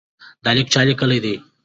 [0.43, 1.35] دا لیک چا لیکلی دی؟